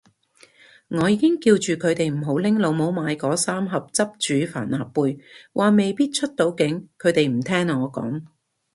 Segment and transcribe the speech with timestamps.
[0.87, 5.19] 我已經叫住佢哋唔好拎老母買嗰三盒汁煮帆立貝，
[5.53, 8.23] 話未必出到境，佢哋唔聽我講